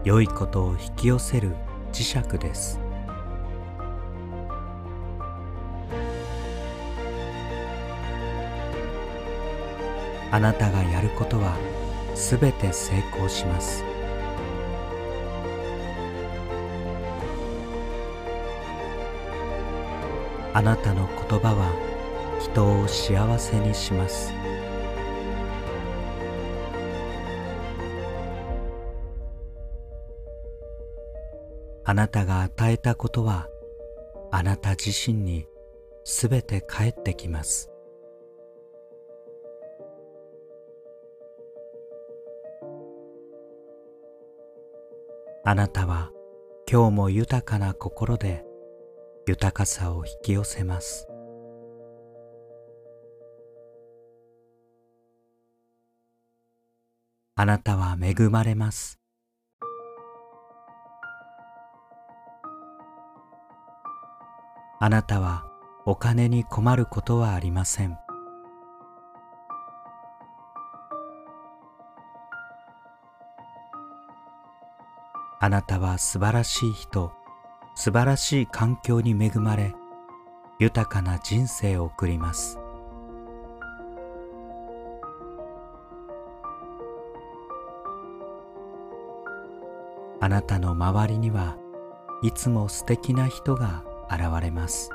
[0.03, 1.55] 良いことを引き寄せる
[1.93, 2.90] 磁石です。
[10.33, 11.57] あなたがやることは
[12.15, 13.85] すべて成功します。
[20.53, 21.73] あなたの言葉は
[22.41, 24.33] 人を幸せにします。
[31.85, 33.49] あなたが与えたことは
[34.31, 35.47] あなた自身に
[36.05, 37.71] すべて返ってきます。
[45.43, 46.11] あなたは
[46.71, 48.45] 今日も豊かな心で
[49.27, 51.09] 豊かさを引き寄せます。
[57.37, 59.01] あなたは恵まれます。
[64.79, 65.47] あなたは
[65.87, 67.97] お金に困ることはありません。
[75.43, 77.13] あなたは素晴らしい人
[77.75, 79.75] 素晴らしい環境に恵まれ
[80.59, 82.59] 豊かな人生を送ります。
[90.21, 91.57] あなたの周りには
[92.23, 94.91] いつも素敵な人が現れます。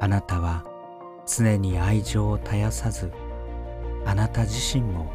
[0.00, 0.71] あなたは
[1.26, 3.12] 常に愛情を絶やさず
[4.04, 5.12] あなた自身も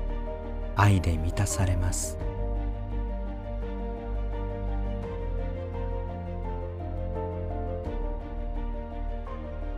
[0.76, 2.18] 愛で満たされます。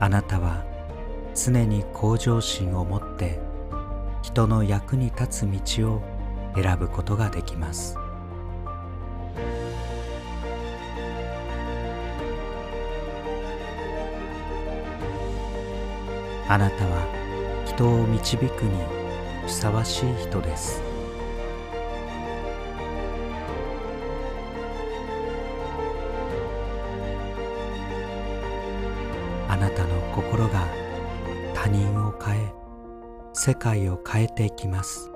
[0.01, 0.63] あなたは
[1.35, 3.39] 常に向上心を持って
[4.21, 6.01] 人の役に立つ道を
[6.55, 7.97] 選ぶことができます。
[16.51, 17.05] あなたは
[17.63, 18.83] 人を導くに
[19.45, 20.81] ふさわしい人です。
[29.47, 30.65] あなたの心が
[31.53, 32.53] 他人を変え
[33.33, 35.11] 世界を変えていきます。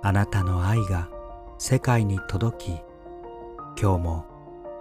[0.00, 1.10] あなたの愛が
[1.58, 2.89] 世界に届き
[3.82, 4.26] 今日も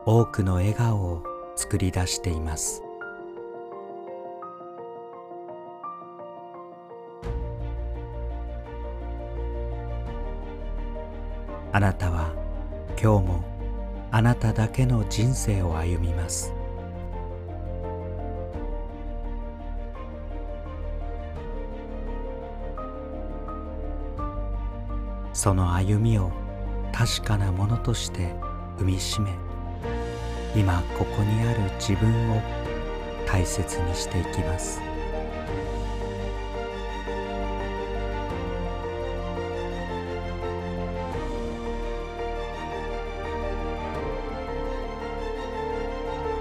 [0.06, 1.24] 多くの笑顔を
[1.56, 2.84] 作り出しています。
[11.72, 12.34] あなたは
[13.02, 13.44] 今日も
[14.12, 16.54] あなただけの人生を歩みます。
[25.32, 26.34] その歩みを
[26.92, 28.36] 確かなものとして
[28.80, 29.30] 踏みしめ
[30.56, 32.42] 今ここにある自分を
[33.28, 34.82] 大切にしていきます。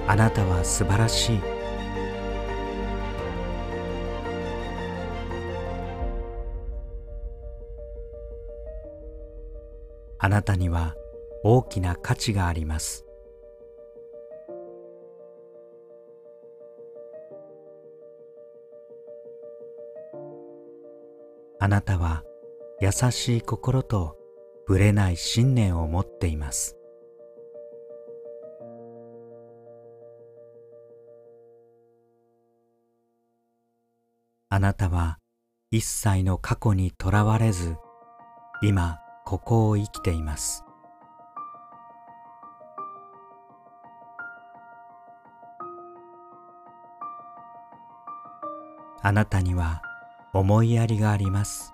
[0.06, 1.40] あなたは素晴らしい。
[10.20, 10.94] あなたには
[11.42, 13.04] 大きな価値があります。
[21.60, 22.22] あなたは
[22.80, 24.16] 優しい心と
[24.66, 26.76] ぶれない信念を持っています。
[34.50, 35.18] あなたは
[35.70, 37.76] 一切の過去にとらわれず
[38.62, 40.67] 今ここを生きています。
[49.00, 49.82] あなたには
[50.32, 51.72] 思いやりがあります。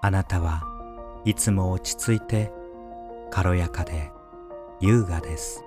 [0.00, 0.62] あなたは
[1.24, 2.52] いつも落ち着いて
[3.30, 4.12] 軽やかで
[4.80, 5.64] 優雅です。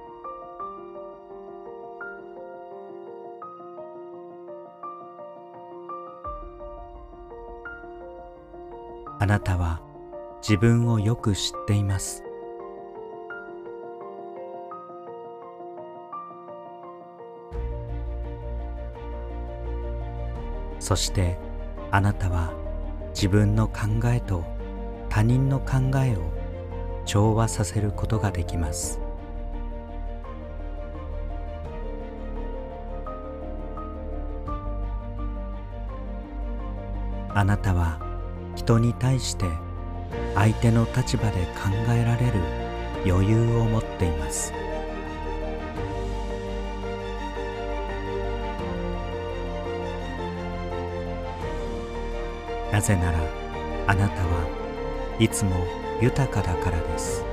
[9.20, 9.82] あなたは
[10.42, 12.24] 自分をよく知っています。
[20.92, 21.38] そして
[21.90, 22.52] あなたは
[23.14, 24.44] 自分の考えと
[25.08, 26.34] 他人の考えを
[27.06, 29.00] 調和させることができます。
[37.30, 37.98] あなたは
[38.58, 39.46] 人に対して
[40.36, 42.34] 相手の立場で考えられる
[43.10, 44.52] 余裕を持っています。
[52.72, 53.20] なぜなら
[53.88, 55.52] あなたはいつも
[56.02, 57.26] 豊かだからです。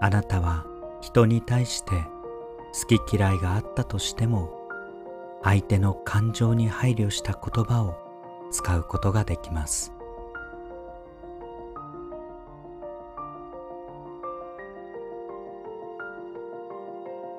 [0.00, 0.66] あなたは
[1.00, 1.92] 人に対して
[2.78, 4.50] 好き嫌いがあったとしても
[5.42, 7.96] 相手の感情に配慮した言葉を
[8.50, 9.94] 使うことができます。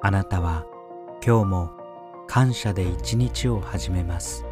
[0.06, 0.68] あなたは
[1.26, 1.72] 今日も
[2.28, 4.45] 感謝で一日を始めます。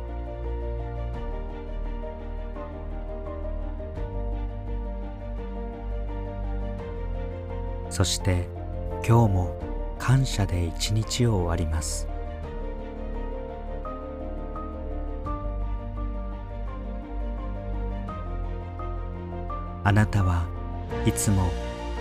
[7.92, 8.48] そして
[9.08, 12.08] 今日も感謝で一日を終わります。
[19.84, 20.48] あなたは
[21.06, 21.48] いつも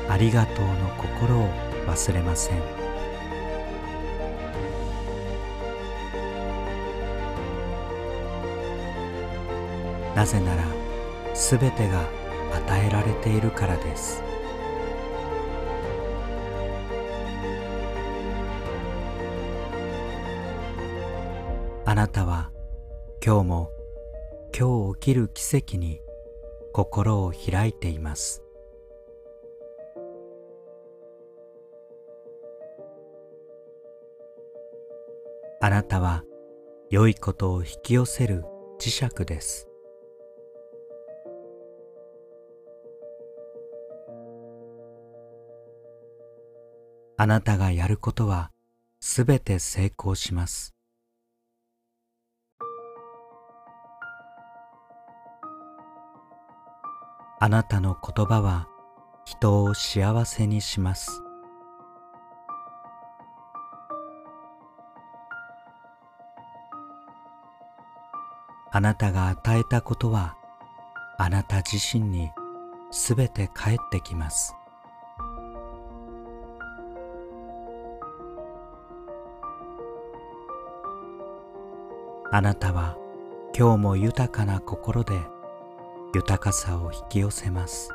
[0.08, 1.50] ありがとうの心を
[1.86, 2.81] 忘れません。
[10.14, 10.64] なぜなら
[11.34, 12.06] すべてが
[12.54, 14.22] 与えられているからです。
[21.84, 22.50] あなたは
[23.24, 23.70] 今日も
[24.58, 26.00] 今日起きる奇跡に
[26.72, 28.42] 心を開いています。
[35.60, 36.24] あなたは
[36.90, 38.44] 良いことを引き寄せる
[38.78, 39.71] 磁石です。
[47.22, 48.50] あなたがやることは
[48.98, 50.74] すべて成功します。
[57.38, 58.66] あなたの言葉は
[59.24, 61.22] 人を幸せにします。
[68.72, 70.34] あなたが与えたことは
[71.18, 72.32] あなた自身に
[72.90, 74.56] すべて返ってきます。
[82.34, 82.96] あなたは
[83.54, 85.20] 今日も豊かな心で
[86.14, 87.90] 豊かさを引き寄せます。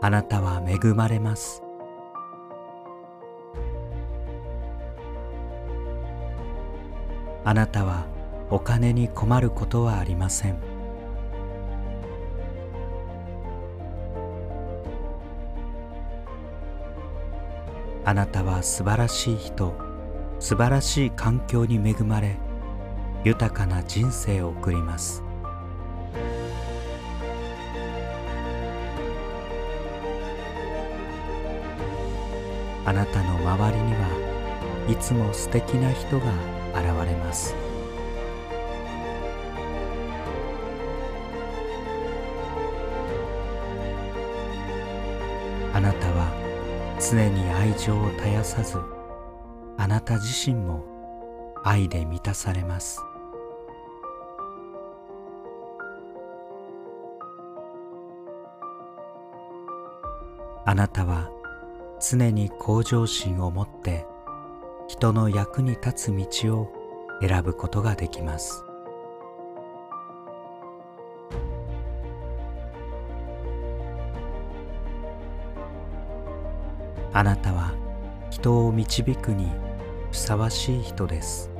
[0.00, 1.62] あなたは恵まれます。
[7.44, 8.06] あなたは
[8.50, 10.69] お金に困ることはありません。
[18.10, 19.72] あなたは素晴らしい人
[20.40, 22.38] 素晴らしい環境に恵まれ
[23.22, 25.22] 豊かな人生を送ります。
[32.84, 36.32] あなたの周りにはいつも素敵な人が
[36.74, 37.54] 現れます。
[45.72, 46.09] あなた
[47.10, 48.78] 常に愛情を絶やさず
[49.76, 50.84] あなた自身も
[51.64, 53.00] 愛で満たされます。
[60.64, 61.30] あなたは
[62.00, 64.06] 常に向上心を持って
[64.86, 66.72] 人の役に立つ道を
[67.20, 68.69] 選ぶことができます。
[77.12, 77.74] あなたは
[78.30, 79.50] 人を導くに
[80.12, 81.50] ふさわしい人です。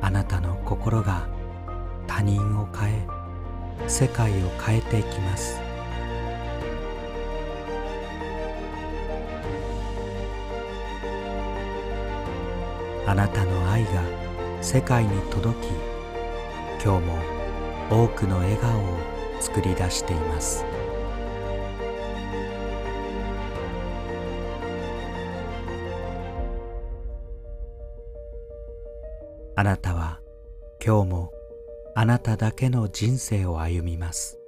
[0.00, 1.28] あなたの心が
[2.06, 3.06] 他人を変え
[3.86, 5.60] 世界を変えていきます。
[13.06, 14.02] あなたの愛が
[14.60, 15.97] 世界に届き
[16.80, 17.18] 今日も
[17.90, 18.84] 多くの笑顔を
[19.40, 20.64] 作り出しています。
[29.56, 30.20] あなたは
[30.80, 31.32] 今日も
[31.96, 34.38] あなただけの人生を歩みます。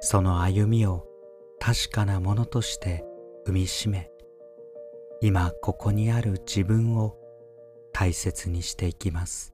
[0.00, 1.06] その歩みを
[1.60, 3.04] 確かなものとして
[3.44, 4.08] 踏みしめ。
[5.20, 7.16] 今ここにある自分を
[7.92, 9.52] 大切にしていきます。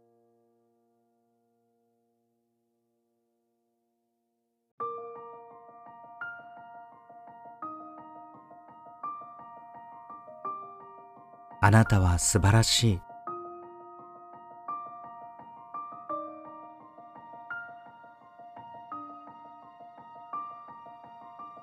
[11.60, 13.00] あなたは素晴らしい。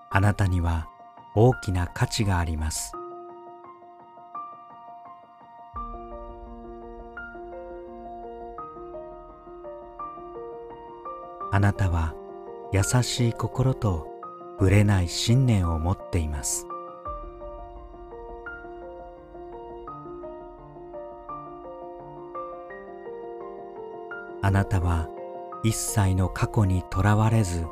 [0.10, 0.88] あなたには
[1.36, 2.94] 大きな価値があります。
[11.52, 12.14] あなたは
[12.74, 14.08] 優しい心と
[14.60, 16.68] ぶれない信念を持っています。
[24.42, 25.10] あなたは
[25.64, 27.66] 一切の過去にとらわれず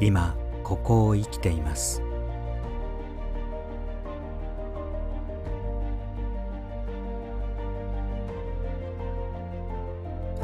[0.00, 2.02] 今ここを生きています。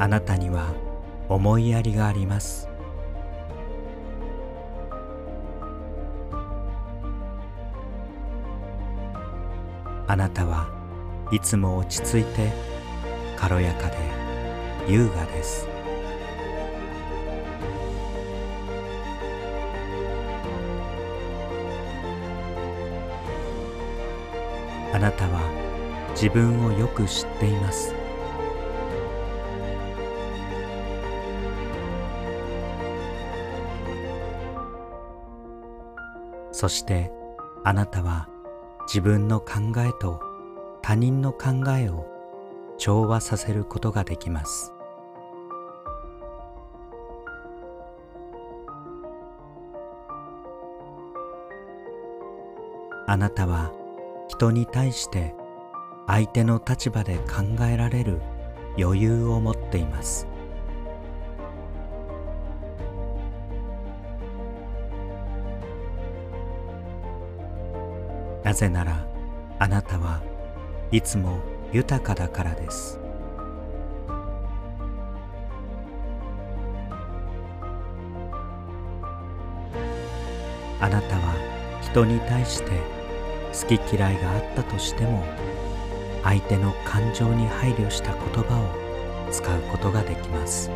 [0.01, 0.73] あなたには
[1.27, 2.69] 思いやりがあります。
[10.07, 10.69] あなたは
[11.33, 12.53] いつも落ち着いて
[13.35, 13.97] 軽やかで
[14.87, 15.67] 優雅です。
[24.93, 25.41] あなたは
[26.11, 27.98] 自分をよく知っています。
[36.59, 37.09] そして
[37.63, 38.27] あなたは
[38.85, 40.19] 自分の考えと
[40.81, 42.05] 他人の考えを
[42.77, 44.73] 調和させることができます。
[53.07, 53.71] あなたは
[54.27, 55.33] 人に対して
[56.07, 58.19] 相手の立場で考えられる
[58.77, 60.28] 余裕を持っています。
[68.49, 69.05] なぜなら
[69.59, 70.23] あなたは
[70.91, 71.37] いつも
[71.71, 72.99] 豊かだからです
[80.81, 82.71] あなたは人に対して
[83.53, 85.23] 好き嫌いがあったとしても
[86.23, 90.71] 相手の感情に配慮した言葉を使うことができます。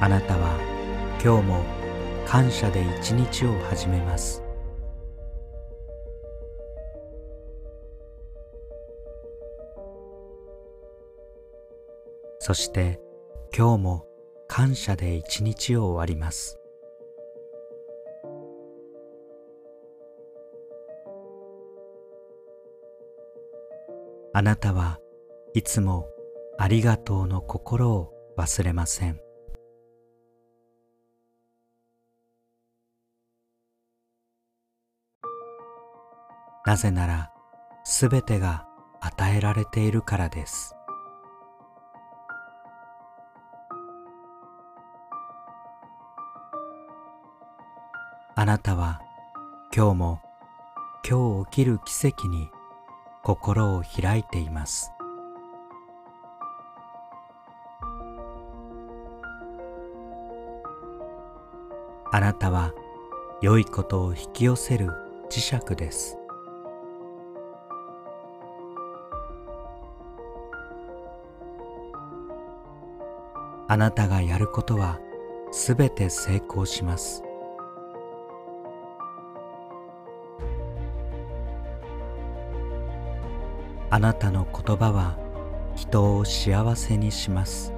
[0.00, 0.56] あなたは
[1.20, 1.64] 今日も
[2.24, 4.44] 感謝で一日を始めます。
[12.38, 13.00] そして
[13.56, 14.06] 今日も
[14.46, 16.60] 感謝で一日を終わります。
[24.32, 25.00] あなたは
[25.54, 26.08] いつも
[26.56, 29.20] ありがとうの心を忘れません。
[36.68, 37.30] なぜなら
[37.82, 38.66] すべてが
[39.00, 40.76] 与えられているからです。
[48.34, 49.00] あなたは
[49.74, 50.20] 今日も
[51.08, 52.50] 今日起きる奇跡に
[53.22, 54.92] 心を開いています。
[62.12, 62.74] あなたは
[63.40, 64.90] 良いことを引き寄せる
[65.30, 66.17] 磁石です。
[73.70, 74.98] あなたがやることは
[75.50, 77.22] すべて成功します。
[83.90, 85.18] あなたの言葉は
[85.76, 87.74] 人を幸せにします。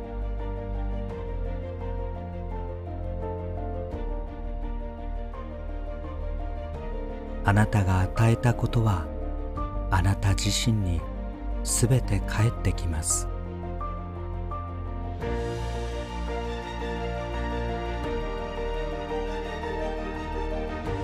[7.45, 9.07] あなたが与えたことは
[9.91, 11.01] あなた自身に
[11.65, 13.30] すべて返ってきます。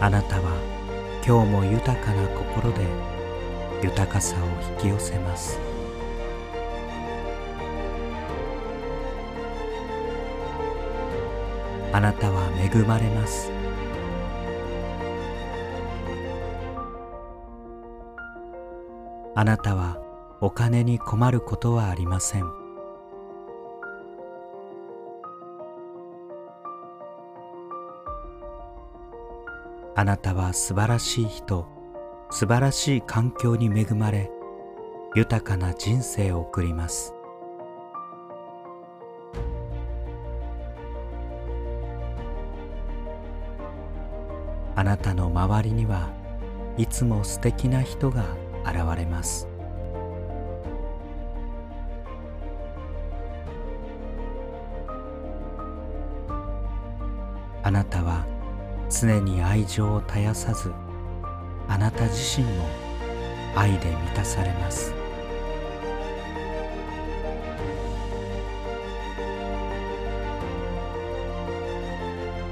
[0.07, 0.52] あなたは
[1.26, 2.86] 今日も豊かな心で
[3.82, 4.46] 豊かさを
[4.76, 5.59] 引き寄せます。
[11.92, 13.50] あなたは恵まれます。
[19.34, 19.98] あなたは
[20.40, 22.66] お金に困ることはありません。
[29.99, 31.66] あなたは素晴らしい人
[32.30, 34.30] 素晴らしい環境に恵まれ
[35.14, 37.14] 豊かな人生を送ります。
[44.74, 46.11] あなたの周りには
[46.76, 48.22] いつも素敵な人が
[48.66, 49.49] 現れます。
[57.62, 58.16] あなたは
[58.99, 60.72] 常に愛情を絶やさず
[61.68, 62.66] あなた自身も
[63.55, 64.94] 愛で満たされます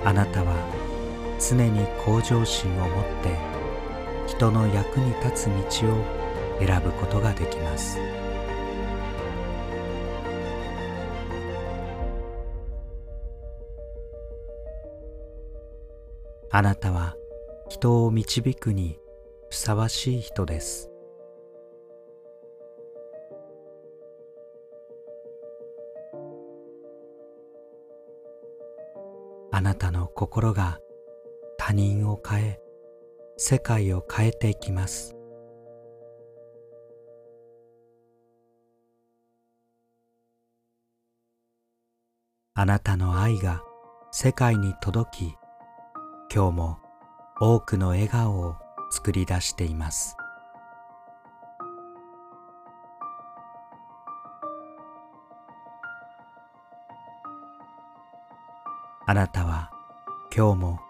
[0.04, 0.54] あなたは
[1.40, 3.38] 常に向上心を持って
[4.26, 6.04] 人の役に立つ道を
[6.58, 7.98] 選ぶことができます。
[16.56, 17.16] あなたは
[17.68, 19.00] 人を導くに
[19.50, 20.88] ふさわしい人です。
[29.50, 30.78] あなたの心が
[31.58, 32.60] 他人を変え、
[33.36, 35.16] 世界を変えていきます。
[42.54, 43.64] あなたの愛が
[44.12, 45.43] 世界に届き、
[46.34, 46.78] 今日も
[47.38, 48.56] 多くの笑顔を
[48.90, 50.16] 作り出しています。
[59.06, 59.70] あなたは
[60.36, 60.80] 今日も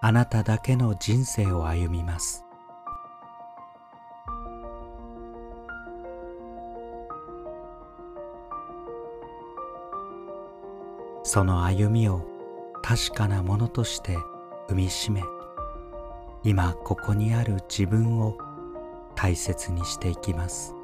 [0.00, 2.44] あなただけの人生を歩みます。
[11.22, 12.26] その歩みを
[12.82, 14.16] 確かなものとして
[14.70, 15.20] 踏みしめ
[16.44, 18.38] 今ここにある自分を
[19.16, 20.79] 大切にしていきます。